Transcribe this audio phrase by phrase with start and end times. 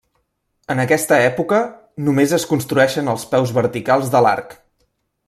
[0.75, 1.59] En aquesta època,
[2.07, 4.57] només es construeixen els peus verticals de l'arc.